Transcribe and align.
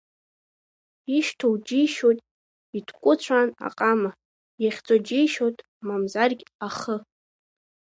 Ишьҭоу 1.17 1.55
џьишьоит 1.67 2.19
иҭкәыцәаан 2.77 3.49
аҟама, 3.67 4.11
ихьӡо 4.65 4.95
џьишьоит 5.07 5.57
мамзаргь 5.85 6.43
ахы. 6.67 6.95